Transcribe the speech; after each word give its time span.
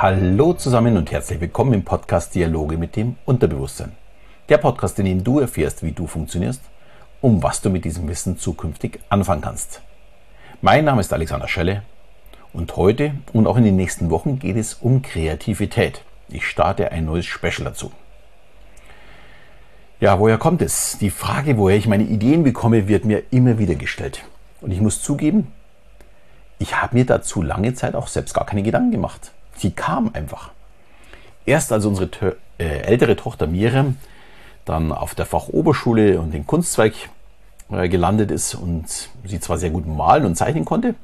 Hallo 0.00 0.52
zusammen 0.52 0.96
und 0.96 1.10
herzlich 1.10 1.40
willkommen 1.40 1.72
im 1.72 1.82
Podcast 1.82 2.32
Dialoge 2.32 2.78
mit 2.78 2.94
dem 2.94 3.16
Unterbewusstsein. 3.24 3.90
Der 4.48 4.58
Podcast, 4.58 4.96
in 5.00 5.06
dem 5.06 5.24
du 5.24 5.40
erfährst, 5.40 5.82
wie 5.82 5.90
du 5.90 6.06
funktionierst, 6.06 6.62
um 7.20 7.42
was 7.42 7.62
du 7.62 7.68
mit 7.68 7.84
diesem 7.84 8.06
Wissen 8.06 8.38
zukünftig 8.38 9.00
anfangen 9.08 9.40
kannst. 9.40 9.82
Mein 10.62 10.84
Name 10.84 11.00
ist 11.00 11.12
Alexander 11.12 11.48
Schelle 11.48 11.82
und 12.52 12.76
heute 12.76 13.10
und 13.32 13.48
auch 13.48 13.56
in 13.56 13.64
den 13.64 13.74
nächsten 13.74 14.08
Wochen 14.10 14.38
geht 14.38 14.56
es 14.56 14.74
um 14.74 15.02
Kreativität. 15.02 16.04
Ich 16.28 16.46
starte 16.46 16.92
ein 16.92 17.04
neues 17.04 17.26
Special 17.26 17.64
dazu. 17.64 17.90
Ja, 19.98 20.20
woher 20.20 20.38
kommt 20.38 20.62
es? 20.62 20.96
Die 21.00 21.10
Frage, 21.10 21.58
woher 21.58 21.76
ich 21.76 21.88
meine 21.88 22.04
Ideen 22.04 22.44
bekomme, 22.44 22.86
wird 22.86 23.04
mir 23.04 23.24
immer 23.32 23.58
wieder 23.58 23.74
gestellt. 23.74 24.22
Und 24.60 24.70
ich 24.70 24.80
muss 24.80 25.02
zugeben, 25.02 25.52
ich 26.60 26.80
habe 26.80 26.94
mir 26.94 27.04
dazu 27.04 27.42
lange 27.42 27.74
Zeit 27.74 27.96
auch 27.96 28.06
selbst 28.06 28.34
gar 28.34 28.46
keine 28.46 28.62
Gedanken 28.62 28.92
gemacht. 28.92 29.32
Sie 29.58 29.72
kam 29.72 30.10
einfach. 30.12 30.50
Erst 31.46 31.72
als 31.72 31.84
unsere 31.84 32.36
äh, 32.58 32.64
ältere 32.64 33.16
Tochter 33.16 33.46
Miriam 33.46 33.96
dann 34.64 34.92
auf 34.92 35.14
der 35.14 35.26
Fachoberschule 35.26 36.20
und 36.20 36.32
den 36.32 36.46
Kunstzweig 36.46 36.94
äh, 37.70 37.88
gelandet 37.88 38.30
ist 38.30 38.54
und 38.54 39.08
sie 39.24 39.40
zwar 39.40 39.58
sehr 39.58 39.70
gut 39.70 39.86
malen 39.86 40.24
und 40.24 40.36
zeichnen 40.36 40.64
konnte, 40.64 40.94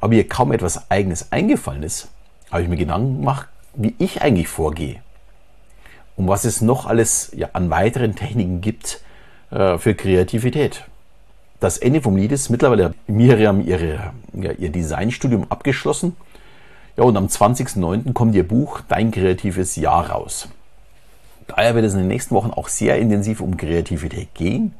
aber 0.00 0.14
ihr 0.14 0.28
kaum 0.28 0.52
etwas 0.52 0.90
Eigenes 0.90 1.32
eingefallen 1.32 1.82
ist, 1.82 2.08
habe 2.50 2.62
ich 2.62 2.68
mir 2.68 2.76
Gedanken 2.76 3.20
gemacht, 3.20 3.48
wie 3.74 3.94
ich 3.98 4.22
eigentlich 4.22 4.48
vorgehe. 4.48 5.00
Und 6.16 6.28
was 6.28 6.44
es 6.44 6.60
noch 6.60 6.86
alles 6.86 7.32
ja, 7.34 7.48
an 7.54 7.70
weiteren 7.70 8.14
Techniken 8.14 8.60
gibt 8.60 9.00
äh, 9.50 9.78
für 9.78 9.94
Kreativität. 9.94 10.84
Das 11.58 11.78
Ende 11.78 12.02
vom 12.02 12.16
Lied 12.16 12.32
ist 12.32 12.50
mittlerweile 12.50 12.94
Miriam 13.06 13.66
ihre, 13.66 14.12
ja, 14.34 14.52
ihr 14.52 14.70
Designstudium 14.70 15.46
abgeschlossen. 15.48 16.14
Ja, 16.96 17.02
und 17.04 17.16
am 17.16 17.26
20.09. 17.26 18.12
kommt 18.12 18.34
ihr 18.34 18.46
Buch 18.46 18.80
Dein 18.88 19.10
kreatives 19.10 19.74
Jahr 19.74 20.10
raus. 20.10 20.48
Daher 21.48 21.74
wird 21.74 21.84
es 21.84 21.92
in 21.92 22.00
den 22.00 22.08
nächsten 22.08 22.34
Wochen 22.34 22.50
auch 22.50 22.68
sehr 22.68 22.98
intensiv 22.98 23.40
um 23.40 23.56
Kreativität 23.56 24.32
gehen. 24.34 24.74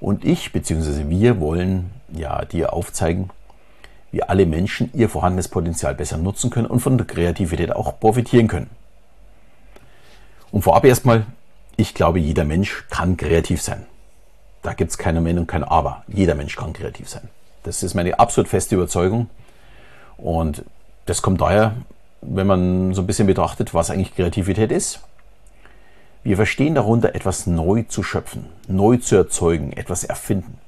Und 0.00 0.24
ich 0.24 0.52
bzw. 0.52 1.08
wir 1.08 1.40
wollen 1.40 1.90
ja 2.12 2.44
dir 2.44 2.72
aufzeigen, 2.72 3.30
wie 4.10 4.22
alle 4.22 4.46
Menschen 4.46 4.90
ihr 4.94 5.08
vorhandenes 5.08 5.48
Potenzial 5.48 5.94
besser 5.94 6.16
nutzen 6.16 6.50
können 6.50 6.66
und 6.66 6.80
von 6.80 6.96
der 6.96 7.06
Kreativität 7.06 7.70
auch 7.72 8.00
profitieren 8.00 8.48
können. 8.48 8.70
Und 10.50 10.62
vorab 10.62 10.84
erstmal, 10.84 11.26
ich 11.76 11.94
glaube, 11.94 12.18
jeder 12.18 12.44
Mensch 12.44 12.84
kann 12.90 13.16
kreativ 13.16 13.62
sein. 13.62 13.86
Da 14.62 14.72
gibt 14.72 14.90
es 14.90 14.98
keine 14.98 15.24
Wenn 15.24 15.38
und 15.38 15.46
kein 15.46 15.64
Aber. 15.64 16.04
Jeder 16.08 16.34
Mensch 16.34 16.56
kann 16.56 16.72
kreativ 16.72 17.08
sein. 17.08 17.28
Das 17.62 17.82
ist 17.82 17.94
meine 17.94 18.18
absolut 18.18 18.48
feste 18.48 18.74
Überzeugung. 18.74 19.28
Und 20.16 20.64
das 21.06 21.22
kommt 21.22 21.40
daher, 21.40 21.74
wenn 22.20 22.46
man 22.46 22.94
so 22.94 23.02
ein 23.02 23.06
bisschen 23.06 23.26
betrachtet, 23.26 23.74
was 23.74 23.90
eigentlich 23.90 24.14
Kreativität 24.14 24.70
ist. 24.70 25.00
Wir 26.22 26.36
verstehen 26.36 26.76
darunter, 26.76 27.14
etwas 27.14 27.46
neu 27.46 27.82
zu 27.82 28.02
schöpfen, 28.02 28.46
neu 28.68 28.98
zu 28.98 29.16
erzeugen, 29.16 29.72
etwas 29.72 30.04
erfinden. 30.04 30.58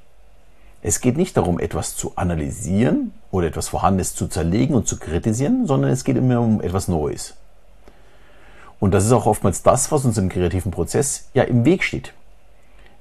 Es 0.83 1.01
geht 1.01 1.17
nicht 1.17 1.37
darum, 1.37 1.61
etwas 1.61 1.97
zu 1.97 2.13
analysieren 2.17 3.13
oder 3.31 3.47
etwas 3.47 3.69
Vorhandenes 3.69 4.15
zu 4.15 4.27
zerlegen 4.27 4.75
und 4.75 4.89
zu 4.89 4.99
kritisieren, 4.99 5.67
sondern 5.67 5.91
es 5.91 6.05
geht 6.05 6.17
immer 6.17 6.41
um 6.41 6.61
etwas 6.61 6.89
Neues. 6.89 7.35
Und 8.81 8.93
das 8.93 9.07
ist 9.07 9.13
auch 9.13 9.27
oftmals 9.27 9.63
das, 9.63 9.93
was 9.93 10.05
uns 10.05 10.19
im 10.19 10.29
kreativen 10.29 10.73
Prozess 10.73 11.29
ja 11.33 11.45
im 11.45 11.65
Weg 11.65 11.85
steht. 11.85 12.13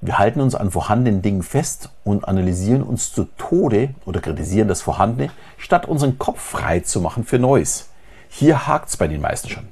Wir 0.05 0.19
halten 0.19 0.41
uns 0.41 0.53
an 0.53 0.69
vorhandenen 0.69 1.21
Dingen 1.21 1.43
fest 1.43 1.89
und 2.03 2.27
analysieren 2.27 2.83
uns 2.83 3.13
zu 3.13 3.23
Tode 3.37 3.91
oder 4.05 4.19
kritisieren 4.19 4.67
das 4.67 4.81
Vorhandene, 4.81 5.31
statt 5.57 5.85
unseren 5.85 6.19
Kopf 6.19 6.41
frei 6.41 6.81
zu 6.81 6.99
machen 6.99 7.23
für 7.23 7.39
Neues. 7.39 7.87
Hier 8.27 8.67
hakt 8.67 8.89
es 8.89 8.97
bei 8.97 9.07
den 9.07 9.21
meisten 9.21 9.47
schon. 9.47 9.69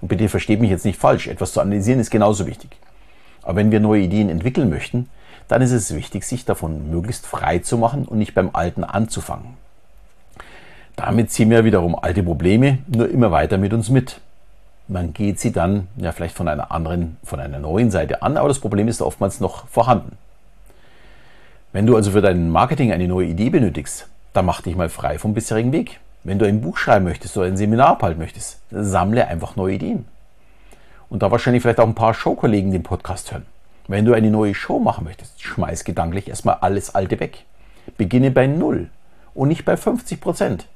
Und 0.00 0.08
bitte 0.08 0.28
versteht 0.28 0.60
mich 0.60 0.70
jetzt 0.70 0.84
nicht 0.84 0.98
falsch, 0.98 1.28
etwas 1.28 1.52
zu 1.52 1.60
analysieren 1.60 2.00
ist 2.00 2.10
genauso 2.10 2.48
wichtig. 2.48 2.76
Aber 3.42 3.54
wenn 3.54 3.70
wir 3.70 3.78
neue 3.78 4.02
Ideen 4.02 4.28
entwickeln 4.28 4.70
möchten, 4.70 5.08
dann 5.46 5.62
ist 5.62 5.70
es 5.70 5.94
wichtig, 5.94 6.24
sich 6.24 6.44
davon 6.44 6.90
möglichst 6.90 7.24
frei 7.24 7.60
zu 7.60 7.78
machen 7.78 8.06
und 8.06 8.18
nicht 8.18 8.34
beim 8.34 8.50
Alten 8.54 8.82
anzufangen. 8.82 9.56
Damit 10.96 11.30
ziehen 11.30 11.50
wir 11.50 11.64
wiederum 11.64 11.94
alte 11.94 12.24
Probleme 12.24 12.78
nur 12.88 13.08
immer 13.08 13.30
weiter 13.30 13.56
mit 13.56 13.72
uns 13.72 13.88
mit 13.88 14.20
man 14.88 15.12
geht 15.12 15.40
sie 15.40 15.52
dann 15.52 15.88
ja 15.96 16.12
vielleicht 16.12 16.36
von 16.36 16.48
einer 16.48 16.70
anderen, 16.70 17.16
von 17.24 17.40
einer 17.40 17.58
neuen 17.58 17.90
Seite 17.90 18.22
an, 18.22 18.36
aber 18.36 18.48
das 18.48 18.58
Problem 18.58 18.88
ist 18.88 19.00
oftmals 19.00 19.40
noch 19.40 19.66
vorhanden. 19.68 20.16
Wenn 21.72 21.86
du 21.86 21.96
also 21.96 22.12
für 22.12 22.20
dein 22.20 22.50
Marketing 22.50 22.92
eine 22.92 23.08
neue 23.08 23.26
Idee 23.26 23.50
benötigst, 23.50 24.08
dann 24.32 24.46
mach 24.46 24.60
dich 24.60 24.76
mal 24.76 24.88
frei 24.88 25.18
vom 25.18 25.34
bisherigen 25.34 25.72
Weg. 25.72 26.00
Wenn 26.22 26.38
du 26.38 26.46
ein 26.46 26.60
Buch 26.60 26.78
schreiben 26.78 27.04
möchtest 27.04 27.36
oder 27.36 27.46
ein 27.46 27.56
Seminar 27.56 27.88
abhalten 27.88 28.18
möchtest, 28.18 28.60
sammle 28.70 29.26
einfach 29.26 29.56
neue 29.56 29.74
Ideen. 29.74 30.06
Und 31.08 31.22
da 31.22 31.30
wahrscheinlich 31.30 31.62
vielleicht 31.62 31.80
auch 31.80 31.86
ein 31.86 31.94
paar 31.94 32.14
Showkollegen 32.14 32.70
den 32.70 32.82
Podcast 32.82 33.32
hören. 33.32 33.46
Wenn 33.86 34.04
du 34.04 34.14
eine 34.14 34.30
neue 34.30 34.54
Show 34.54 34.78
machen 34.78 35.04
möchtest, 35.04 35.42
schmeiß 35.42 35.84
gedanklich 35.84 36.28
erstmal 36.28 36.58
alles 36.60 36.94
Alte 36.94 37.20
weg. 37.20 37.44
Beginne 37.98 38.30
bei 38.30 38.46
Null 38.46 38.88
und 39.34 39.48
nicht 39.48 39.64
bei 39.64 39.76
50 39.76 40.20
Prozent. 40.20 40.66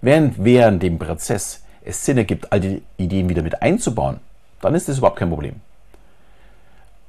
Während 0.00 0.44
während 0.44 0.82
dem 0.82 0.98
Prozess 0.98 1.64
es 1.86 2.04
Sinn 2.04 2.18
ergibt, 2.18 2.52
all 2.52 2.60
die 2.60 2.82
Ideen 2.96 3.28
wieder 3.28 3.42
mit 3.42 3.62
einzubauen, 3.62 4.20
dann 4.60 4.74
ist 4.74 4.88
das 4.88 4.98
überhaupt 4.98 5.18
kein 5.18 5.30
Problem. 5.30 5.60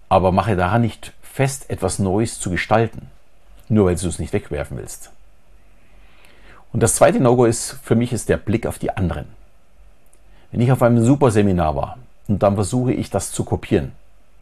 Aber 0.10 0.32
mache 0.32 0.56
daran 0.56 0.82
nicht 0.82 1.14
fest, 1.22 1.70
etwas 1.70 2.00
Neues 2.00 2.40
zu 2.40 2.50
gestalten, 2.50 3.08
nur 3.70 3.86
weil 3.86 3.96
du 3.96 4.08
es 4.08 4.20
nicht 4.20 4.34
wegwerfen 4.34 4.78
willst. 4.78 5.12
Und 6.72 6.84
das 6.84 6.96
zweite 6.96 7.20
No-Go 7.20 7.46
ist 7.46 7.78
für 7.84 7.96
mich 7.96 8.14
ist 8.14 8.30
der 8.30 8.38
Blick 8.38 8.66
auf 8.68 8.80
die 8.80 8.92
anderen. 8.92 9.26
Wenn 10.52 10.62
ich 10.62 10.72
auf 10.72 10.82
einem 10.82 11.04
super 11.04 11.32
Seminar 11.32 11.76
war 11.76 11.98
und 12.28 12.44
dann 12.44 12.56
versuche 12.56 12.94
ich 12.94 13.10
das 13.10 13.32
zu 13.32 13.44
kopieren, 13.44 13.92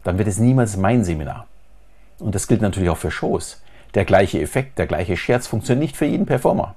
dann 0.04 0.18
wird 0.18 0.28
es 0.28 0.38
niemals 0.38 0.76
mein 0.76 1.04
Seminar. 1.04 1.46
Und 2.18 2.34
das 2.34 2.46
gilt 2.46 2.62
natürlich 2.62 2.90
auch 2.90 2.96
für 2.96 3.10
Shows. 3.10 3.60
Der 3.94 4.04
gleiche 4.04 4.40
Effekt, 4.40 4.78
der 4.78 4.86
gleiche 4.86 5.16
Scherz 5.16 5.46
funktioniert 5.46 5.82
nicht 5.82 5.96
für 5.96 6.04
jeden 6.04 6.26
Performer. 6.26 6.74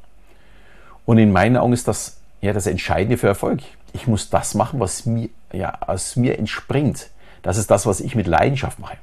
Und 1.05 1.17
in 1.17 1.31
meinen 1.31 1.57
Augen 1.57 1.73
ist 1.73 1.87
das 1.87 2.18
ja 2.41 2.53
das 2.53 2.67
Entscheidende 2.67 3.17
für 3.17 3.27
Erfolg. 3.27 3.61
Ich 3.93 4.07
muss 4.07 4.29
das 4.29 4.55
machen, 4.55 4.79
was 4.79 5.05
mir, 5.05 5.29
ja, 5.51 5.77
aus 5.81 6.15
mir 6.15 6.37
entspringt. 6.37 7.09
Das 7.41 7.57
ist 7.57 7.71
das, 7.71 7.85
was 7.85 7.99
ich 7.99 8.15
mit 8.15 8.27
Leidenschaft 8.27 8.79
mache, 8.79 8.97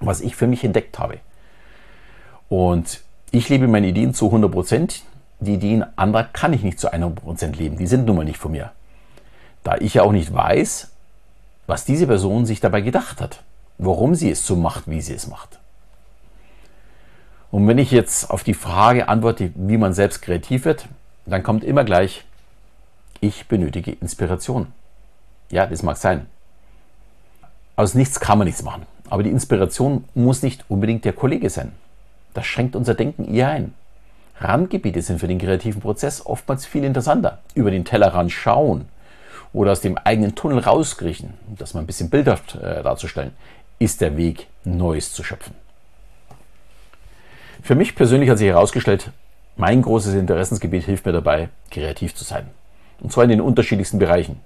was 0.00 0.20
ich 0.20 0.36
für 0.36 0.46
mich 0.46 0.64
entdeckt 0.64 0.98
habe. 0.98 1.18
Und 2.48 3.00
ich 3.30 3.48
lebe 3.48 3.66
meine 3.66 3.88
Ideen 3.88 4.14
zu 4.14 4.26
100 4.26 4.50
Prozent. 4.50 5.02
Die 5.40 5.54
Ideen 5.54 5.84
anderer 5.96 6.24
kann 6.24 6.52
ich 6.52 6.62
nicht 6.62 6.78
zu 6.78 6.92
100 6.92 7.24
Prozent 7.24 7.56
leben. 7.56 7.76
Die 7.76 7.86
sind 7.86 8.06
nun 8.06 8.16
mal 8.16 8.24
nicht 8.24 8.38
von 8.38 8.52
mir. 8.52 8.72
Da 9.62 9.76
ich 9.76 9.94
ja 9.94 10.02
auch 10.02 10.12
nicht 10.12 10.32
weiß, 10.32 10.90
was 11.66 11.84
diese 11.84 12.06
Person 12.06 12.46
sich 12.46 12.60
dabei 12.60 12.82
gedacht 12.82 13.20
hat, 13.20 13.42
warum 13.78 14.14
sie 14.14 14.30
es 14.30 14.46
so 14.46 14.56
macht, 14.56 14.88
wie 14.88 15.00
sie 15.00 15.14
es 15.14 15.26
macht. 15.26 15.58
Und 17.50 17.66
wenn 17.66 17.78
ich 17.78 17.90
jetzt 17.90 18.30
auf 18.30 18.42
die 18.42 18.54
Frage 18.54 19.08
antworte, 19.08 19.52
wie 19.54 19.78
man 19.78 19.94
selbst 19.94 20.22
kreativ 20.22 20.64
wird, 20.64 20.86
dann 21.24 21.42
kommt 21.42 21.64
immer 21.64 21.84
gleich, 21.84 22.24
ich 23.26 23.48
benötige 23.48 23.92
Inspiration. 23.92 24.68
Ja, 25.50 25.66
das 25.66 25.82
mag 25.82 25.96
sein. 25.96 26.26
Aus 27.76 27.94
nichts 27.94 28.20
kann 28.20 28.38
man 28.38 28.46
nichts 28.46 28.62
machen. 28.62 28.86
Aber 29.10 29.22
die 29.22 29.30
Inspiration 29.30 30.04
muss 30.14 30.42
nicht 30.42 30.64
unbedingt 30.68 31.04
der 31.04 31.12
Kollege 31.12 31.50
sein. 31.50 31.72
Das 32.32 32.46
schränkt 32.46 32.76
unser 32.76 32.94
Denken 32.94 33.32
eher 33.32 33.48
ein. 33.48 33.74
Randgebiete 34.38 35.02
sind 35.02 35.20
für 35.20 35.28
den 35.28 35.38
kreativen 35.38 35.80
Prozess 35.80 36.24
oftmals 36.24 36.66
viel 36.66 36.84
interessanter. 36.84 37.40
Über 37.54 37.70
den 37.70 37.84
Tellerrand 37.84 38.32
schauen 38.32 38.88
oder 39.52 39.72
aus 39.72 39.80
dem 39.80 39.96
eigenen 39.98 40.34
Tunnel 40.34 40.58
rauskriechen, 40.58 41.34
um 41.48 41.56
das 41.56 41.74
mal 41.74 41.80
ein 41.80 41.86
bisschen 41.86 42.10
bildhaft 42.10 42.56
äh, 42.56 42.82
darzustellen, 42.82 43.32
ist 43.78 44.00
der 44.00 44.16
Weg, 44.16 44.48
Neues 44.64 45.12
zu 45.12 45.22
schöpfen. 45.22 45.54
Für 47.62 47.74
mich 47.74 47.94
persönlich 47.94 48.28
hat 48.28 48.38
sich 48.38 48.48
herausgestellt, 48.48 49.10
mein 49.56 49.82
großes 49.82 50.14
Interessensgebiet 50.14 50.84
hilft 50.84 51.06
mir 51.06 51.12
dabei, 51.12 51.48
kreativ 51.70 52.14
zu 52.14 52.24
sein. 52.24 52.48
Und 53.04 53.12
zwar 53.12 53.24
in 53.24 53.30
den 53.30 53.42
unterschiedlichsten 53.42 53.98
Bereichen. 53.98 54.40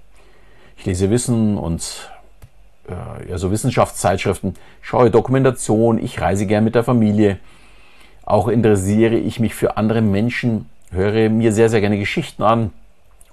Ich 0.77 0.85
lese 0.85 1.09
Wissen 1.09 1.57
und 1.57 2.11
äh, 2.89 3.29
ja, 3.29 3.37
so 3.37 3.51
Wissenschaftszeitschriften, 3.51 4.55
schaue 4.81 5.09
Dokumentation, 5.09 5.97
ich 5.97 6.19
reise 6.19 6.45
gern 6.45 6.65
mit 6.65 6.75
der 6.75 6.83
Familie. 6.83 7.39
Auch 8.25 8.49
interessiere 8.49 9.15
ich 9.15 9.39
mich 9.39 9.55
für 9.55 9.77
andere 9.77 10.01
Menschen, 10.01 10.69
höre 10.91 11.29
mir 11.29 11.53
sehr, 11.53 11.69
sehr 11.69 11.79
gerne 11.79 11.97
Geschichten 11.97 12.43
an 12.43 12.73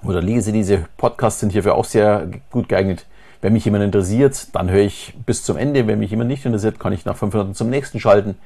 oder 0.05 0.23
lese 0.23 0.53
diese 0.53 0.87
Podcasts, 0.97 1.41
sind 1.41 1.51
hierfür 1.51 1.75
auch 1.75 1.87
sehr 1.87 2.29
gut 2.53 2.69
geeignet. 2.69 3.05
Wenn 3.41 3.53
mich 3.53 3.65
jemand 3.65 3.83
interessiert, 3.83 4.55
dann 4.55 4.71
höre 4.71 4.85
ich 4.85 5.13
bis 5.27 5.43
zum 5.43 5.57
Ende. 5.57 5.89
Wenn 5.89 5.99
mich 5.99 6.11
jemand 6.11 6.29
nicht 6.29 6.47
interessiert, 6.47 6.79
kann 6.79 6.93
ich 6.93 7.05
nach 7.05 7.17
fünf 7.17 7.35
Minuten 7.35 7.57
zum 7.57 7.69
nächsten 7.69 7.99
schalten. 7.99 8.37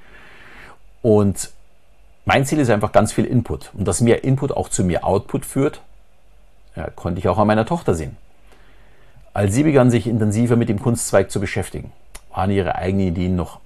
Und 1.02 1.50
mein 2.24 2.46
Ziel 2.46 2.58
ist 2.58 2.70
einfach 2.70 2.92
ganz 2.92 3.12
viel 3.12 3.26
Input. 3.26 3.70
Und 3.74 3.86
dass 3.86 4.00
mehr 4.00 4.24
Input 4.24 4.52
auch 4.52 4.70
zu 4.70 4.82
mehr 4.82 5.04
Output 5.04 5.44
führt, 5.44 5.82
ja, 6.76 6.88
konnte 6.90 7.18
ich 7.18 7.28
auch 7.28 7.38
an 7.38 7.46
meiner 7.46 7.66
Tochter 7.66 7.94
sehen. 7.94 8.16
Als 9.32 9.54
sie 9.54 9.62
begann, 9.62 9.90
sich 9.90 10.06
intensiver 10.06 10.56
mit 10.56 10.68
dem 10.68 10.80
Kunstzweig 10.80 11.30
zu 11.30 11.40
beschäftigen, 11.40 11.92
waren 12.34 12.50
ihre 12.50 12.74
eigenen 12.74 13.08
Ideen 13.08 13.36
noch, 13.36 13.60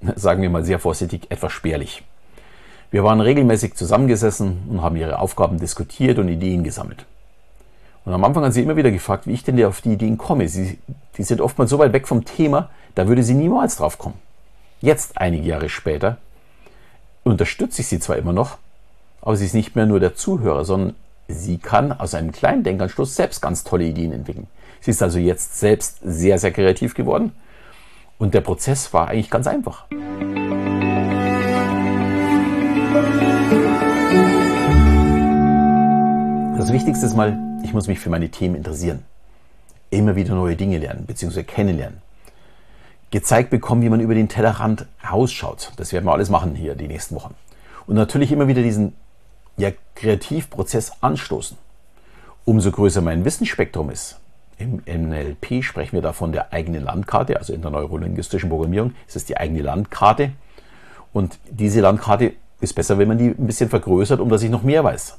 sagen 0.16 0.42
wir 0.42 0.50
mal 0.50 0.64
sehr 0.64 0.78
vorsichtig, 0.78 1.26
etwas 1.30 1.52
spärlich. 1.52 2.04
Wir 2.90 3.04
waren 3.04 3.20
regelmäßig 3.20 3.74
zusammengesessen 3.74 4.62
und 4.68 4.82
haben 4.82 4.96
ihre 4.96 5.18
Aufgaben 5.18 5.58
diskutiert 5.58 6.18
und 6.18 6.28
Ideen 6.28 6.64
gesammelt. 6.64 7.04
Und 8.04 8.14
am 8.14 8.24
Anfang 8.24 8.44
hat 8.44 8.54
sie 8.54 8.62
immer 8.62 8.76
wieder 8.76 8.90
gefragt, 8.90 9.26
wie 9.26 9.32
ich 9.32 9.44
denn 9.44 9.62
auf 9.64 9.82
die 9.82 9.92
Ideen 9.92 10.16
komme. 10.16 10.48
Sie, 10.48 10.78
die 11.18 11.22
sind 11.22 11.42
oftmals 11.42 11.68
so 11.68 11.78
weit 11.78 11.92
weg 11.92 12.08
vom 12.08 12.24
Thema, 12.24 12.70
da 12.94 13.06
würde 13.06 13.22
sie 13.22 13.34
niemals 13.34 13.76
drauf 13.76 13.98
kommen. 13.98 14.16
Jetzt, 14.80 15.18
einige 15.18 15.46
Jahre 15.46 15.68
später, 15.68 16.16
unterstütze 17.24 17.82
ich 17.82 17.88
sie 17.88 18.00
zwar 18.00 18.16
immer 18.16 18.32
noch, 18.32 18.56
aber 19.20 19.36
sie 19.36 19.44
ist 19.44 19.54
nicht 19.54 19.76
mehr 19.76 19.84
nur 19.84 20.00
der 20.00 20.14
Zuhörer, 20.14 20.64
sondern 20.64 20.94
sie 21.28 21.58
kann 21.58 21.92
aus 21.92 22.14
einem 22.14 22.32
kleinen 22.32 22.64
Denkanstoß 22.64 23.14
selbst 23.14 23.42
ganz 23.42 23.62
tolle 23.62 23.84
Ideen 23.84 24.12
entwickeln. 24.12 24.46
Sie 24.80 24.90
ist 24.90 25.02
also 25.02 25.18
jetzt 25.18 25.58
selbst 25.58 25.98
sehr, 26.02 26.38
sehr 26.38 26.50
kreativ 26.50 26.94
geworden 26.94 27.32
und 28.18 28.34
der 28.34 28.40
Prozess 28.40 28.92
war 28.92 29.08
eigentlich 29.08 29.30
ganz 29.30 29.46
einfach. 29.46 29.86
Das 36.56 36.72
Wichtigste 36.72 37.06
ist 37.06 37.14
mal, 37.14 37.38
ich 37.62 37.72
muss 37.72 37.86
mich 37.86 38.00
für 38.00 38.10
meine 38.10 38.30
Themen 38.30 38.54
interessieren. 38.54 39.04
Immer 39.90 40.16
wieder 40.16 40.34
neue 40.34 40.56
Dinge 40.56 40.78
lernen 40.78 41.04
bzw. 41.06 41.42
kennenlernen. 41.44 41.98
Gezeigt 43.10 43.50
bekommen, 43.50 43.82
wie 43.82 43.88
man 43.88 44.00
über 44.00 44.14
den 44.14 44.28
Tellerrand 44.28 44.86
rausschaut. 45.10 45.72
Das 45.76 45.92
werden 45.92 46.04
wir 46.04 46.12
alles 46.12 46.28
machen 46.28 46.54
hier 46.54 46.74
die 46.74 46.88
nächsten 46.88 47.14
Wochen. 47.14 47.34
Und 47.86 47.94
natürlich 47.94 48.32
immer 48.32 48.48
wieder 48.48 48.62
diesen 48.62 48.94
ja, 49.58 49.70
Kreativprozess 49.94 50.92
anstoßen. 51.00 51.58
Umso 52.44 52.70
größer 52.70 53.02
mein 53.02 53.24
Wissensspektrum 53.24 53.90
ist, 53.90 54.18
im 54.56 54.82
NLP 54.86 55.62
sprechen 55.62 55.92
wir 55.92 56.02
da 56.02 56.12
von 56.12 56.32
der 56.32 56.52
eigenen 56.52 56.82
Landkarte, 56.82 57.36
also 57.36 57.52
in 57.52 57.62
der 57.62 57.70
neurolinguistischen 57.70 58.48
Programmierung 58.48 58.94
ist 59.06 59.16
es 59.16 59.24
die 59.24 59.36
eigene 59.36 59.62
Landkarte. 59.62 60.32
Und 61.12 61.38
diese 61.48 61.80
Landkarte 61.80 62.32
ist 62.60 62.74
besser, 62.74 62.98
wenn 62.98 63.08
man 63.08 63.18
die 63.18 63.28
ein 63.28 63.46
bisschen 63.46 63.68
vergrößert, 63.68 64.20
um 64.20 64.28
dass 64.28 64.42
ich 64.42 64.50
noch 64.50 64.62
mehr 64.62 64.82
weiß. 64.82 65.18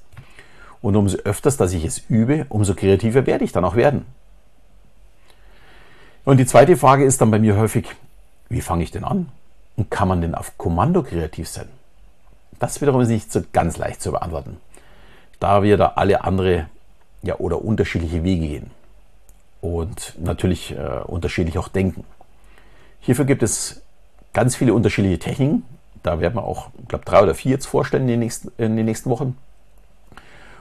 Und 0.81 0.95
umso 0.95 1.17
öfters, 1.19 1.57
dass 1.57 1.73
ich 1.73 1.85
es 1.85 1.99
übe, 2.09 2.45
umso 2.49 2.73
kreativer 2.73 3.25
werde 3.25 3.45
ich 3.45 3.51
dann 3.51 3.65
auch 3.65 3.75
werden. 3.75 4.05
Und 6.25 6.37
die 6.37 6.45
zweite 6.45 6.75
Frage 6.77 7.05
ist 7.05 7.21
dann 7.21 7.31
bei 7.31 7.39
mir 7.39 7.57
häufig, 7.57 7.87
wie 8.49 8.61
fange 8.61 8.83
ich 8.83 8.91
denn 8.91 9.03
an? 9.03 9.29
Und 9.77 9.89
kann 9.89 10.07
man 10.07 10.21
denn 10.21 10.35
auf 10.35 10.57
Kommando 10.57 11.03
kreativ 11.03 11.47
sein? 11.47 11.69
Das 12.59 12.81
wiederum 12.81 13.01
ist 13.01 13.09
nicht 13.09 13.31
so 13.31 13.41
ganz 13.53 13.77
leicht 13.77 14.01
zu 14.01 14.11
beantworten, 14.11 14.57
da 15.39 15.63
wir 15.63 15.77
da 15.77 15.93
alle 15.95 16.23
andere 16.23 16.67
ja, 17.21 17.35
oder 17.37 17.63
unterschiedliche 17.63 18.23
Wege 18.23 18.47
gehen 18.47 18.71
und 19.61 20.15
natürlich 20.19 20.71
äh, 20.71 21.01
unterschiedlich 21.05 21.57
auch 21.57 21.67
denken. 21.69 22.03
Hierfür 22.99 23.25
gibt 23.25 23.43
es 23.43 23.81
ganz 24.33 24.55
viele 24.55 24.73
unterschiedliche 24.73 25.19
Techniken. 25.19 25.63
Da 26.03 26.19
werden 26.19 26.35
wir 26.35 26.43
auch, 26.43 26.69
ich 26.81 26.87
glaube, 26.87 27.05
drei 27.05 27.21
oder 27.23 27.35
vier 27.35 27.51
jetzt 27.51 27.65
vorstellen 27.65 28.03
in 28.03 28.09
den 28.09 28.19
nächsten, 28.19 28.51
in 28.57 28.77
den 28.77 28.85
nächsten 28.85 29.09
Wochen. 29.09 29.37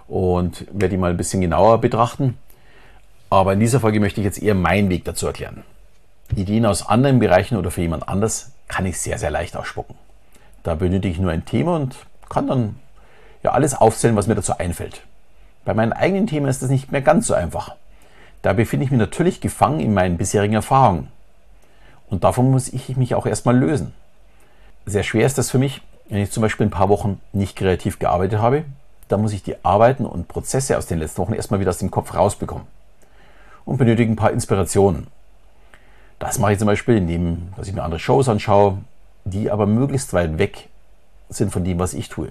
Und 0.07 0.67
werde 0.73 0.91
die 0.91 0.97
mal 0.97 1.11
ein 1.11 1.17
bisschen 1.17 1.41
genauer 1.41 1.81
betrachten. 1.81 2.39
Aber 3.31 3.53
in 3.53 3.61
dieser 3.61 3.81
Folge 3.81 4.01
möchte 4.01 4.21
ich 4.21 4.25
jetzt 4.25 4.43
eher 4.43 4.55
meinen 4.55 4.89
Weg 4.89 5.05
dazu 5.05 5.27
erklären. 5.27 5.65
Ideen 6.35 6.67
aus 6.67 6.87
anderen 6.87 7.19
Bereichen 7.19 7.57
oder 7.57 7.71
für 7.71 7.83
jemand 7.83 8.09
anders 8.09 8.53
kann 8.69 8.87
ich 8.87 8.99
sehr, 8.99 9.19
sehr 9.19 9.31
leicht 9.31 9.57
ausspucken. 9.57 9.97
Da 10.69 10.75
benötige 10.75 11.15
ich 11.15 11.19
nur 11.19 11.31
ein 11.31 11.47
Thema 11.47 11.77
und 11.77 11.97
kann 12.29 12.47
dann 12.47 12.77
ja 13.43 13.53
alles 13.53 13.75
aufzählen, 13.75 14.17
was 14.17 14.27
mir 14.27 14.35
dazu 14.35 14.59
einfällt. 14.59 15.01
Bei 15.65 15.73
meinen 15.73 15.95
eigenen 15.95 16.27
Themen 16.27 16.47
ist 16.47 16.61
das 16.61 16.69
nicht 16.69 16.93
mehr 16.93 17.01
ganz 17.01 17.27
so 17.27 17.33
einfach. 17.33 17.75
Da 18.43 18.53
befinde 18.53 18.85
ich 18.85 18.91
mich 18.91 19.01
natürlich 19.01 19.41
gefangen 19.41 19.81
in 19.81 19.95
meinen 19.95 20.19
bisherigen 20.19 20.53
Erfahrungen. 20.53 21.09
Und 22.11 22.23
davon 22.23 22.51
muss 22.51 22.69
ich 22.69 22.99
mich 22.99 23.15
auch 23.15 23.25
erstmal 23.25 23.57
lösen. 23.57 23.95
Sehr 24.85 25.05
schwer 25.05 25.25
ist 25.25 25.39
das 25.39 25.51
für 25.51 25.57
mich, 25.57 25.81
wenn 26.11 26.21
ich 26.21 26.33
zum 26.33 26.43
Beispiel 26.43 26.67
ein 26.67 26.71
paar 26.71 26.91
Wochen 26.91 27.19
nicht 27.33 27.57
kreativ 27.57 27.99
gearbeitet 27.99 28.39
habe. 28.39 28.67
Da 29.09 29.17
muss 29.17 29.33
ich 29.33 29.43
die 29.43 29.65
Arbeiten 29.65 30.05
und 30.05 30.29
Prozesse 30.29 30.77
aus 30.77 30.85
den 30.85 30.99
letzten 30.99 31.23
Wochen 31.23 31.33
erstmal 31.33 31.61
wieder 31.61 31.71
aus 31.71 31.79
dem 31.79 31.91
Kopf 31.91 32.15
rausbekommen. 32.15 32.67
Und 33.65 33.79
benötige 33.79 34.13
ein 34.13 34.17
paar 34.17 34.33
Inspirationen. 34.33 35.07
Das 36.19 36.39
mache 36.39 36.53
ich 36.53 36.59
zum 36.59 36.67
Beispiel, 36.67 36.99
indem 36.99 37.55
dass 37.57 37.69
ich 37.69 37.75
mir 37.75 37.85
andere 37.85 38.01
Shows 38.01 38.29
anschaue, 38.29 38.77
die 39.31 39.51
aber 39.51 39.67
möglichst 39.67 40.13
weit 40.13 40.39
weg 40.39 40.69
sind 41.29 41.53
von 41.53 41.65
dem, 41.65 41.79
was 41.79 41.95
ich 41.95 42.09
tue. 42.09 42.31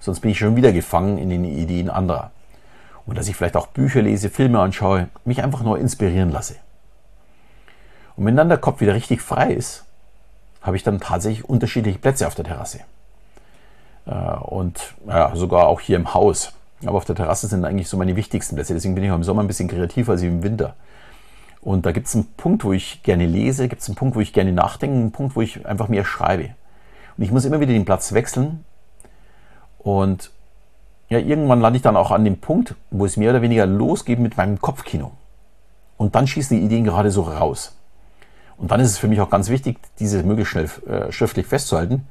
Sonst 0.00 0.20
bin 0.20 0.30
ich 0.30 0.38
schon 0.38 0.56
wieder 0.56 0.72
gefangen 0.72 1.18
in 1.18 1.30
den 1.30 1.44
Ideen 1.44 1.90
anderer 1.90 2.30
und 3.06 3.16
dass 3.16 3.28
ich 3.28 3.36
vielleicht 3.36 3.56
auch 3.56 3.68
Bücher 3.68 4.02
lese, 4.02 4.30
Filme 4.30 4.60
anschaue, 4.60 5.08
mich 5.24 5.42
einfach 5.42 5.62
nur 5.62 5.78
inspirieren 5.78 6.30
lasse. 6.30 6.56
Und 8.16 8.26
wenn 8.26 8.36
dann 8.36 8.48
der 8.48 8.58
Kopf 8.58 8.80
wieder 8.80 8.94
richtig 8.94 9.22
frei 9.22 9.52
ist, 9.52 9.84
habe 10.60 10.76
ich 10.76 10.82
dann 10.82 11.00
tatsächlich 11.00 11.48
unterschiedliche 11.48 11.98
Plätze 11.98 12.26
auf 12.26 12.34
der 12.34 12.44
Terrasse. 12.44 12.80
Äh, 14.06 14.10
und 14.10 14.94
ja, 15.06 15.34
sogar 15.36 15.68
auch 15.68 15.80
hier 15.80 15.96
im 15.96 16.12
Haus. 16.14 16.52
Aber 16.84 16.96
auf 16.96 17.04
der 17.04 17.14
Terrasse 17.14 17.46
sind 17.46 17.64
eigentlich 17.64 17.88
so 17.88 17.96
meine 17.96 18.16
wichtigsten 18.16 18.56
Plätze. 18.56 18.74
Deswegen 18.74 18.94
bin 18.94 19.04
ich 19.04 19.10
auch 19.10 19.16
im 19.16 19.24
Sommer 19.24 19.42
ein 19.42 19.46
bisschen 19.46 19.68
kreativer 19.68 20.12
als 20.12 20.22
im 20.22 20.42
Winter. 20.42 20.74
Und 21.66 21.84
da 21.84 21.90
gibt 21.90 22.06
es 22.06 22.14
einen 22.14 22.26
Punkt, 22.36 22.62
wo 22.62 22.72
ich 22.72 23.02
gerne 23.02 23.26
lese, 23.26 23.66
gibt 23.66 23.82
es 23.82 23.88
einen 23.88 23.96
Punkt, 23.96 24.14
wo 24.14 24.20
ich 24.20 24.32
gerne 24.32 24.52
nachdenke, 24.52 24.98
einen 24.98 25.10
Punkt, 25.10 25.34
wo 25.34 25.40
ich 25.40 25.66
einfach 25.66 25.88
mehr 25.88 26.04
schreibe. 26.04 26.50
Und 27.16 27.24
ich 27.24 27.32
muss 27.32 27.44
immer 27.44 27.58
wieder 27.58 27.72
den 27.72 27.84
Platz 27.84 28.12
wechseln. 28.12 28.64
Und 29.80 30.30
ja, 31.08 31.18
irgendwann 31.18 31.60
lande 31.60 31.78
ich 31.78 31.82
dann 31.82 31.96
auch 31.96 32.12
an 32.12 32.24
dem 32.24 32.38
Punkt, 32.38 32.76
wo 32.92 33.04
es 33.04 33.16
mehr 33.16 33.30
oder 33.30 33.42
weniger 33.42 33.66
losgeht 33.66 34.20
mit 34.20 34.36
meinem 34.36 34.60
Kopfkino. 34.60 35.10
Und 35.96 36.14
dann 36.14 36.28
schießen 36.28 36.56
die 36.56 36.64
Ideen 36.64 36.84
gerade 36.84 37.10
so 37.10 37.22
raus. 37.22 37.76
Und 38.58 38.70
dann 38.70 38.78
ist 38.78 38.90
es 38.90 38.98
für 38.98 39.08
mich 39.08 39.20
auch 39.20 39.30
ganz 39.30 39.48
wichtig, 39.48 39.80
diese 39.98 40.22
möglichst 40.22 40.52
schnell 40.52 40.70
äh, 40.88 41.10
schriftlich 41.10 41.46
festzuhalten, 41.46 42.06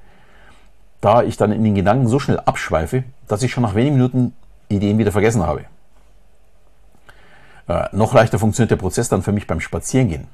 da 1.00 1.24
ich 1.24 1.38
dann 1.38 1.54
in 1.54 1.64
den 1.64 1.76
Gedanken 1.76 2.10
so 2.10 2.20
schnell 2.20 2.42
abschweife, 2.42 3.06
dass 3.30 3.42
ich 3.42 3.54
schon 3.54 3.64
nach 3.64 3.76
wenigen 3.76 3.96
Minuten 3.96 4.34
Ideen 4.68 4.98
wieder 4.98 5.14
vergessen 5.14 5.44
habe. 5.44 5.64
Äh, 7.68 7.88
noch 7.92 8.14
leichter 8.14 8.40
funktioniert 8.40 8.72
der 8.72 8.78
Prozess 8.78 9.10
dann 9.10 9.24
für 9.24 9.32
mich 9.32 9.48
beim 9.48 9.60
Spazierengehen. 9.60 10.28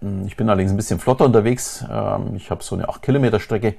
Hm, 0.00 0.26
ich 0.26 0.36
bin 0.36 0.48
allerdings 0.48 0.70
ein 0.70 0.76
bisschen 0.76 0.98
flotter 0.98 1.24
unterwegs. 1.24 1.84
Ähm, 1.90 2.34
ich 2.36 2.50
habe 2.50 2.62
so 2.62 2.74
eine 2.74 2.88
8 2.88 3.02
Kilometer 3.02 3.40
Strecke 3.40 3.74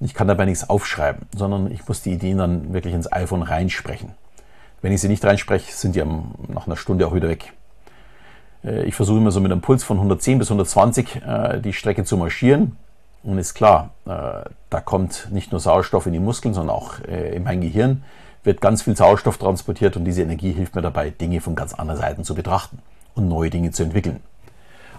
ich 0.00 0.14
kann 0.14 0.28
dabei 0.28 0.44
nichts 0.44 0.68
aufschreiben, 0.68 1.22
sondern 1.34 1.70
ich 1.70 1.86
muss 1.88 2.02
die 2.02 2.12
Ideen 2.12 2.38
dann 2.38 2.74
wirklich 2.74 2.92
ins 2.92 3.10
iPhone 3.10 3.42
reinsprechen. 3.42 4.12
Wenn 4.82 4.92
ich 4.92 5.00
sie 5.00 5.08
nicht 5.08 5.24
reinspreche, 5.24 5.72
sind 5.72 5.96
die 5.96 6.04
nach 6.48 6.66
einer 6.66 6.76
Stunde 6.76 7.06
auch 7.06 7.14
wieder 7.14 7.28
weg. 7.28 7.54
Äh, 8.62 8.84
ich 8.84 8.94
versuche 8.94 9.18
immer 9.18 9.30
so 9.30 9.40
mit 9.40 9.50
einem 9.50 9.62
Puls 9.62 9.84
von 9.84 9.96
110 9.96 10.38
bis 10.38 10.48
120 10.48 11.22
äh, 11.22 11.60
die 11.60 11.72
Strecke 11.72 12.04
zu 12.04 12.16
marschieren. 12.16 12.76
Und 13.22 13.38
ist 13.38 13.54
klar, 13.54 13.90
äh, 14.04 14.48
da 14.70 14.80
kommt 14.84 15.28
nicht 15.32 15.50
nur 15.50 15.60
Sauerstoff 15.60 16.06
in 16.06 16.12
die 16.12 16.20
Muskeln, 16.20 16.54
sondern 16.54 16.76
auch 16.76 17.00
in 17.00 17.42
mein 17.42 17.60
Gehirn 17.60 18.04
wird 18.46 18.60
ganz 18.60 18.82
viel 18.82 18.96
Sauerstoff 18.96 19.38
transportiert 19.38 19.96
und 19.96 20.04
diese 20.04 20.22
Energie 20.22 20.52
hilft 20.52 20.74
mir 20.74 20.82
dabei, 20.82 21.10
Dinge 21.10 21.40
von 21.40 21.54
ganz 21.54 21.74
anderen 21.74 22.00
Seiten 22.00 22.24
zu 22.24 22.34
betrachten 22.34 22.78
und 23.14 23.28
neue 23.28 23.50
Dinge 23.50 23.72
zu 23.72 23.82
entwickeln. 23.82 24.20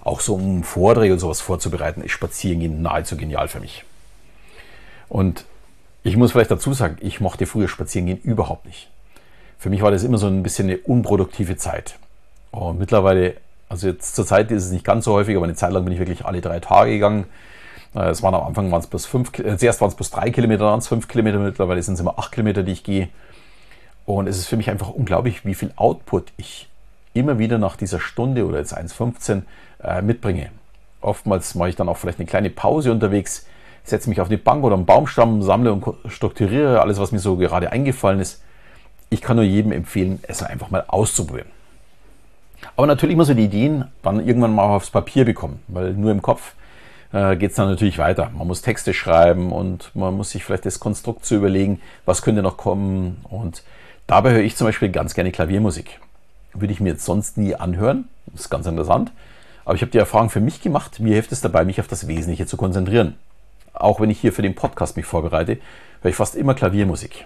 Auch 0.04 0.20
so 0.20 0.36
um 0.36 0.63
Vorträge 0.63 1.13
und 1.13 1.20
sowas 1.20 1.42
vorzubereiten, 1.42 2.01
ist 2.01 2.12
Spazierengehen 2.12 2.82
nahezu 2.82 3.18
genial 3.18 3.48
für 3.48 3.60
mich. 3.60 3.84
Und 5.10 5.46
ich 6.04 6.18
muss 6.18 6.32
vielleicht 6.32 6.51
dazu 6.51 6.74
sagen, 6.74 6.98
ich 7.00 7.20
mochte 7.20 7.46
früher 7.46 7.68
spazieren 7.68 8.06
gehen 8.06 8.22
überhaupt 8.22 8.66
nicht. 8.66 8.89
Für 9.58 9.70
mich 9.70 9.82
war 9.82 9.92
das 9.92 10.04
immer 10.04 10.18
so 10.18 10.27
ein 10.27 10.44
bisschen 10.44 10.70
eine 10.70 10.77
unproduktive 10.80 11.58
Zeit. 11.58 11.98
Und 12.51 12.80
mittlerweile, 12.80 13.36
also 13.70 13.88
jetzt 13.88 14.16
zur 14.16 14.25
Zeit 14.25 14.51
ist 14.51 14.66
es 14.66 14.72
nicht 14.72 14.86
ganz 14.86 15.06
so 15.06 15.13
häufig, 15.13 15.36
aber 15.36 15.46
eine 15.46 15.56
Zeit 15.56 15.72
lang 15.72 15.84
bin 15.84 15.94
ich 15.94 16.00
wirklich 16.00 16.25
alle 16.25 16.42
drei 16.42 16.60
Tage 16.60 16.92
gegangen. 16.92 17.25
Äh, 17.96 18.10
es 18.10 18.24
waren 18.24 18.34
am 18.34 18.44
Anfang 18.44 18.72
waren 18.72 18.82
es 18.82 18.88
plus 18.88 19.06
fünf, 19.06 19.38
äh, 19.39 19.58
zuerst 19.58 19.82
waren 19.82 19.89
es 19.89 19.96
plus 19.96 20.12
drei 20.12 20.29
Kilometer, 20.32 20.65
dann 20.65 20.79
es 20.79 20.88
fünf 20.88 21.08
Kilometer, 21.08 21.39
mittlerweile 21.39 21.82
sind 21.82 21.96
es 21.96 22.00
immer 22.00 22.17
acht 22.17 22.32
Kilometer, 22.32 22.63
die 22.63 22.72
ich 22.74 22.84
gehe. 22.84 23.10
Und 24.06 24.27
es 24.27 24.38
ist 24.38 24.48
für 24.48 24.58
mich 24.58 24.70
einfach 24.70 24.89
unglaublich, 24.89 25.46
wie 25.46 25.56
viel 25.56 25.72
Output 25.75 26.32
ich 26.38 26.70
immer 27.13 27.39
wieder 27.39 27.58
nach 27.58 27.75
dieser 27.75 28.00
Stunde 28.00 28.46
oder 28.46 28.60
jetzt 28.60 28.77
1,15 28.77 29.41
äh, 29.84 30.01
mitbringe. 30.01 30.50
Oftmals 31.01 31.56
mache 31.56 31.70
ich 31.70 31.75
dann 31.75 31.89
auch 31.89 31.98
vielleicht 31.98 32.20
eine 32.20 32.27
kleine 32.27 32.50
Pause 32.50 32.91
unterwegs, 32.91 33.46
setze 33.84 34.10
mich 34.10 34.22
auf 34.22 34.29
die 34.29 34.38
Bank 34.38 34.63
oder 34.63 34.75
einen 34.75 34.86
Baumstamm, 34.86 35.41
sammle 35.41 35.74
und 35.74 35.86
strukturiere 36.08 36.82
alles, 36.82 37.00
was 37.00 37.12
mir 37.12 37.20
so 37.20 37.38
gerade 37.38 37.72
eingefallen 37.72 38.20
ist. 38.20 38.41
Ich 39.10 39.22
kann 39.22 39.38
nur 39.38 39.46
jedem 39.46 39.72
empfehlen, 39.72 40.20
es 40.24 40.44
einfach 40.44 40.70
mal 40.70 40.84
auszuprobieren. 40.88 41.50
Aber 42.75 42.88
natürlich 42.88 43.15
muss 43.15 43.27
man 43.27 43.38
die 43.38 43.46
Ideen 43.46 43.86
dann 44.01 44.25
irgendwann 44.25 44.53
mal 44.53 44.63
aufs 44.63 44.89
Papier 44.89 45.25
bekommen, 45.25 45.62
weil 45.67 45.94
nur 45.94 46.12
im 46.12 46.22
Kopf 46.22 46.53
äh, 47.14 47.36
geht 47.36 47.52
es 47.52 47.58
dann 47.58 47.70
natürlich 47.70 47.98
weiter. 47.98 48.32
Man 48.36 48.48
muss 48.48 48.62
Texte 48.62 48.94
schreiben 48.94 49.52
und 49.52 49.92
man 49.96 50.16
muss 50.16 50.32
sich 50.32 50.44
vielleicht 50.44 50.66
das 50.66 50.80
Konstrukt 50.80 51.26
zu 51.26 51.36
überlegen, 51.36 51.82
was 52.06 52.22
könnte 52.22 52.42
noch 52.42 52.58
kommen. 52.58 53.26
Und 53.30 53.64
dabei 54.08 54.32
höre 54.32 54.44
ich 54.44 54.56
zum 54.56 54.68
Beispiel 54.68 54.90
ganz 54.90 55.14
gerne 55.14 55.32
Klaviermusik. 55.32 56.00
Würde 56.54 56.74
ich 56.74 56.80
mir 56.80 56.90
jetzt 56.90 57.06
sonst 57.06 57.38
nie 57.38 57.56
anhören. 57.56 58.08
Das 58.28 58.42
ist 58.42 58.50
ganz 58.50 58.66
interessant. 58.66 59.12
Aber 59.66 59.76
ich 59.76 59.82
habe 59.82 59.92
die 59.92 59.98
Erfahrung 59.98 60.30
für 60.30 60.40
mich 60.40 60.62
gemacht. 60.62 61.00
Mir 61.00 61.14
hilft 61.14 61.32
es 61.32 61.42
dabei, 61.42 61.66
mich 61.66 61.80
auf 61.80 61.88
das 61.88 62.08
Wesentliche 62.08 62.46
zu 62.46 62.58
konzentrieren 62.58 63.16
auch 63.80 64.00
wenn 64.00 64.10
ich 64.10 64.20
hier 64.20 64.34
für 64.34 64.42
den 64.42 64.56
Podcast 64.56 64.98
mich 64.98 65.06
vorbereite, 65.06 65.58
höre 66.02 66.10
ich 66.10 66.16
fast 66.16 66.36
immer 66.36 66.54
Klaviermusik. 66.54 67.26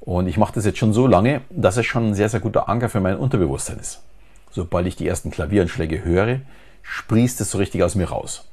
Und 0.00 0.26
ich 0.26 0.38
mache 0.38 0.54
das 0.54 0.64
jetzt 0.64 0.78
schon 0.78 0.92
so 0.92 1.06
lange, 1.06 1.42
dass 1.50 1.76
es 1.76 1.86
schon 1.86 2.08
ein 2.08 2.14
sehr, 2.14 2.28
sehr 2.28 2.40
guter 2.40 2.68
Anker 2.68 2.88
für 2.88 3.00
mein 3.00 3.16
Unterbewusstsein 3.16 3.78
ist. 3.78 4.00
Sobald 4.50 4.86
ich 4.86 4.96
die 4.96 5.06
ersten 5.06 5.30
Klavieranschläge 5.30 6.02
höre, 6.02 6.40
sprießt 6.82 7.40
es 7.40 7.50
so 7.50 7.58
richtig 7.58 7.82
aus 7.82 7.94
mir 7.94 8.08
raus. 8.08 8.46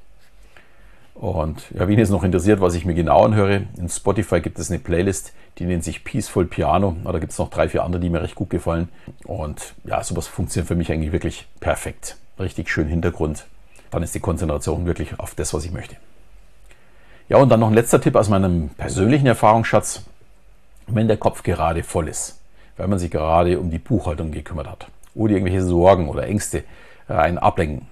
Und 1.19 1.71
ja, 1.71 1.88
wen 1.88 1.97
es 1.97 2.12
noch 2.12 2.24
interessiert, 2.24 2.62
was 2.62 2.75
ich 2.75 2.86
mir 2.86 2.93
genau 2.93 3.24
anhöre, 3.25 3.63
in 3.77 3.89
Spotify 3.89 4.39
gibt 4.39 4.59
es 4.59 4.69
eine 4.69 4.79
Playlist, 4.79 5.33
die 5.57 5.65
nennt 5.65 5.83
sich 5.83 6.03
Peaceful 6.03 6.45
Piano. 6.45 6.95
Da 7.03 7.17
gibt 7.17 7.31
es 7.31 7.39
noch 7.39 7.50
drei, 7.50 7.67
vier 7.69 7.83
andere, 7.83 8.00
die 8.00 8.12
mir 8.12 8.21
recht 8.21 8.36
gut 8.36 8.51
gefallen. 8.51 8.89
Und 9.25 9.74
ja, 9.83 10.03
sowas 10.03 10.27
funktioniert 10.27 10.67
für 10.67 10.75
mich 10.75 10.91
eigentlich 10.91 11.12
wirklich 11.12 11.47
perfekt. 11.59 12.17
Richtig 12.39 12.69
schön 12.69 12.88
Hintergrund. 12.88 13.47
Dann 13.89 14.03
ist 14.03 14.13
die 14.13 14.19
Konzentration 14.19 14.86
wirklich 14.86 15.19
auf 15.19 15.33
das, 15.33 15.55
was 15.55 15.65
ich 15.65 15.71
möchte. 15.71 15.95
Ja, 17.29 17.38
und 17.38 17.50
dann 17.50 17.62
noch 17.62 17.69
ein 17.69 17.74
letzter 17.74 18.00
Tipp 18.00 18.15
aus 18.15 18.29
meinem 18.29 18.69
persönlichen 18.77 19.25
Erfahrungsschatz. 19.25 20.03
Wenn 20.86 21.07
der 21.07 21.17
Kopf 21.17 21.41
gerade 21.41 21.81
voll 21.81 22.09
ist, 22.09 22.39
weil 22.77 22.88
man 22.88 23.00
sich 23.00 23.09
gerade 23.09 23.59
um 23.59 23.71
die 23.71 23.79
Buchhaltung 23.79 24.31
gekümmert 24.31 24.67
hat 24.67 24.88
oder 25.15 25.33
irgendwelche 25.33 25.63
Sorgen 25.63 26.09
oder 26.09 26.27
Ängste 26.27 26.63
einen 27.07 27.39
ablenken, 27.39 27.88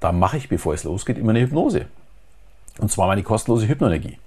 dann 0.00 0.18
mache 0.18 0.38
ich, 0.38 0.48
bevor 0.48 0.72
es 0.72 0.84
losgeht, 0.84 1.18
immer 1.18 1.30
eine 1.30 1.42
Hypnose. 1.42 1.86
Und 2.80 2.90
zwar 2.90 3.06
meine 3.06 3.22
kostenlose 3.22 3.68
Hypnoenergie. 3.68 4.18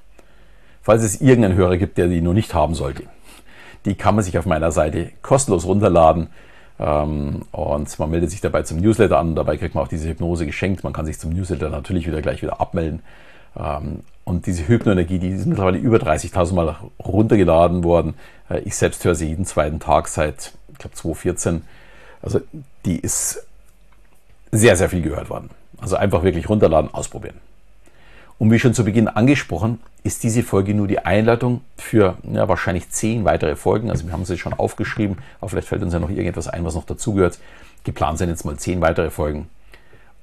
Falls 0.82 1.04
es 1.04 1.22
irgendeinen 1.22 1.56
Hörer 1.56 1.78
gibt, 1.78 1.98
der 1.98 2.08
die 2.08 2.22
noch 2.22 2.34
nicht 2.34 2.54
haben 2.54 2.76
sollte. 2.76 3.04
Die 3.86 3.96
kann 3.96 4.16
man 4.16 4.24
sich 4.24 4.38
auf 4.38 4.46
meiner 4.46 4.72
Seite 4.72 5.12
kostenlos 5.22 5.66
runterladen. 5.66 6.28
Ähm, 6.80 7.44
und 7.52 8.00
man 8.00 8.10
meldet 8.12 8.32
sich 8.32 8.42
dabei 8.42 8.64
zum 8.64 8.80
Newsletter 8.80 9.18
an. 9.18 9.36
Dabei 9.36 9.58
kriegt 9.58 9.76
man 9.76 9.84
auch 9.84 9.88
diese 9.88 10.08
Hypnose 10.10 10.46
geschenkt. 10.46 10.84
Man 10.84 10.94
kann 10.94 11.06
sich 11.06 11.20
zum 11.20 11.32
Newsletter 11.32 11.70
natürlich 11.70 12.06
wieder 12.06 12.22
gleich 12.22 12.42
wieder 12.42 12.62
abmelden. 12.62 13.02
Ähm, 13.58 14.02
und 14.24 14.46
diese 14.46 14.68
Hypnoenergie, 14.68 15.20
die 15.20 15.30
ist 15.30 15.46
mittlerweile 15.46 15.78
über 15.78 15.98
30.000 15.98 16.54
Mal 16.54 16.76
runtergeladen 17.04 17.84
worden. 17.84 18.14
Äh, 18.50 18.60
ich 18.60 18.76
selbst 18.76 19.04
höre 19.04 19.16
sie 19.16 19.28
jeden 19.28 19.46
zweiten 19.46 19.80
Tag 19.80 20.08
seit, 20.08 20.54
ich 20.72 20.78
glaube, 20.78 20.96
2014. 20.96 21.64
Also 22.22 22.40
die 22.86 23.00
ist 23.00 23.46
sehr, 24.52 24.76
sehr 24.76 24.90
viel 24.90 25.02
gehört 25.02 25.30
worden. 25.30 25.50
Also 25.82 25.96
einfach 25.96 26.24
wirklich 26.24 26.48
runterladen, 26.48 26.94
ausprobieren. 26.94 27.36
Und 28.40 28.52
wie 28.52 28.60
schon 28.60 28.74
zu 28.74 28.84
Beginn 28.84 29.08
angesprochen, 29.08 29.80
ist 30.04 30.24
diese 30.24 30.44
Folge 30.44 30.74
nur 30.74 30.88
die 30.88 31.00
Einleitung 31.00 31.62
für 31.78 32.18
ja, 32.30 32.48
wahrscheinlich 32.48 32.90
zehn 32.90 33.24
weitere 33.24 33.56
Folgen. 33.56 33.90
Also 33.90 34.06
wir 34.06 34.14
haben 34.14 34.26
sie 34.26 34.38
schon 34.38 34.54
aufgeschrieben, 34.54 35.18
aber 35.40 35.50
vielleicht 35.50 35.68
fällt 35.68 35.84
uns 35.84 35.94
ja 35.94 36.00
noch 36.00 36.10
irgendetwas 36.10 36.48
ein, 36.48 36.66
was 36.66 36.76
noch 36.76 36.86
dazugehört. 36.86 37.40
Geplant 37.84 38.18
sind 38.18 38.30
jetzt 38.30 38.44
mal 38.44 38.58
zehn 38.58 38.82
weitere 38.82 39.10
Folgen. 39.10 39.48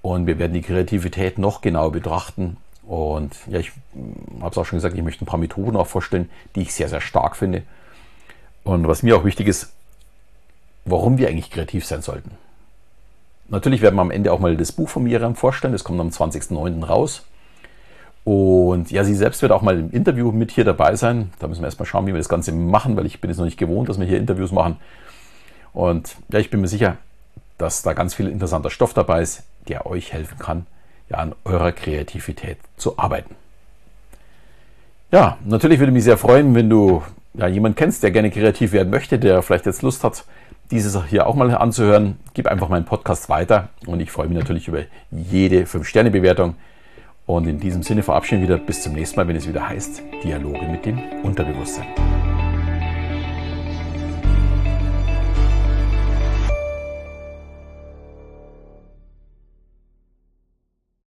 Und 0.03 0.27
wir 0.27 0.39
werden 0.39 0.53
die 0.53 0.63
Kreativität 0.63 1.39
noch 1.39 1.61
genauer 1.61 1.93
betrachten. 1.93 2.57
Und 2.87 3.37
ja, 3.47 3.61
ich 3.61 3.73
habe 4.41 4.51
es 4.51 4.59
auch 4.59 4.65
schon 4.65 4.79
gesagt, 4.79 4.97
ich 4.97 5.03
möchte 5.03 5.25
ein 5.25 5.27
paar 5.27 5.39
Methoden 5.39 5.77
auch 5.77 5.87
vorstellen, 5.87 6.29
die 6.57 6.63
ich 6.63 6.75
sehr, 6.75 6.89
sehr 6.89 7.01
stark 7.01 7.37
finde. 7.37 7.63
Und 8.65 8.89
was 8.89 9.03
mir 9.03 9.17
auch 9.17 9.25
wichtig 9.25 9.47
ist, 9.47 9.73
warum 10.85 11.19
wir 11.19 11.29
eigentlich 11.29 11.51
kreativ 11.51 11.87
sein 11.87 12.03
sollten. 12.03 12.33
Natürlich 13.49 13.83
werden 13.83 13.97
wir 13.97 14.03
am 14.03 14.11
Ende 14.11 14.33
auch 14.33 14.39
mal 14.39 14.57
das 14.57 14.73
Buch 14.73 14.89
von 14.89 15.03
Miriam 15.03 15.35
vorstellen. 15.35 15.73
Das 15.73 15.85
kommt 15.85 16.01
am 16.01 16.09
20.09. 16.09 16.85
raus. 16.85 17.25
Und 18.31 18.93
ja, 18.93 19.03
sie 19.03 19.17
selbst 19.17 19.43
wird 19.43 19.51
auch 19.51 19.61
mal 19.61 19.77
im 19.77 19.91
Interview 19.91 20.31
mit 20.31 20.53
hier 20.53 20.63
dabei 20.63 20.95
sein. 20.95 21.33
Da 21.41 21.49
müssen 21.49 21.63
wir 21.63 21.67
erstmal 21.67 21.87
schauen, 21.87 22.07
wie 22.07 22.13
wir 22.13 22.19
das 22.19 22.29
Ganze 22.29 22.53
machen, 22.53 22.97
weil 22.97 23.05
ich 23.05 23.21
bin 23.21 23.29
es 23.29 23.39
noch 23.39 23.45
nicht 23.45 23.59
gewohnt, 23.59 23.89
dass 23.89 23.99
wir 23.99 24.07
hier 24.07 24.19
Interviews 24.19 24.53
machen. 24.53 24.77
Und 25.73 26.15
ja, 26.29 26.39
ich 26.39 26.49
bin 26.49 26.61
mir 26.61 26.69
sicher, 26.69 26.97
dass 27.59 27.83
da 27.83 27.93
ganz 27.93 28.15
viel 28.15 28.29
interessanter 28.29 28.71
Stoff 28.71 28.95
dabei 28.95 29.23
ist, 29.23 29.43
der 29.67 29.85
euch 29.85 30.13
helfen 30.13 30.39
kann, 30.39 30.67
ja, 31.09 31.17
an 31.17 31.35
eurer 31.45 31.73
Kreativität 31.73 32.59
zu 32.77 33.01
arbeiten. 33.01 33.35
Ja, 35.11 35.37
natürlich 35.45 35.81
würde 35.81 35.91
mich 35.91 36.05
sehr 36.05 36.17
freuen, 36.17 36.55
wenn 36.55 36.71
du 36.71 37.03
ja, 37.35 37.49
jemanden 37.49 37.75
kennst, 37.75 38.05
der 38.05 38.13
gerne 38.13 38.31
kreativ 38.31 38.71
werden 38.71 38.91
möchte, 38.91 39.19
der 39.19 39.43
vielleicht 39.43 39.67
jetzt 39.67 39.83
Lust 39.83 40.05
hat, 40.05 40.25
dieses 40.71 40.97
hier 41.07 41.27
auch 41.27 41.35
mal 41.35 41.53
anzuhören. 41.53 42.21
Gib 42.33 42.47
einfach 42.47 42.69
meinen 42.69 42.85
Podcast 42.85 43.29
weiter 43.29 43.71
und 43.87 43.99
ich 43.99 44.13
freue 44.13 44.29
mich 44.29 44.39
natürlich 44.39 44.69
über 44.69 44.83
jede 45.11 45.65
5-Sterne-Bewertung. 45.65 46.55
Und 47.31 47.47
in 47.47 47.61
diesem 47.61 47.85
Sinne 47.85 48.03
verabschieden 48.03 48.43
wir 48.43 48.49
wieder 48.49 48.59
bis 48.59 48.83
zum 48.83 48.93
nächsten 48.93 49.17
Mal, 49.17 49.29
wenn 49.29 49.37
es 49.37 49.47
wieder 49.47 49.69
heißt 49.69 50.03
Dialoge 50.25 50.67
mit 50.67 50.85
dem 50.85 50.99
Unterbewusstsein. 51.23 51.87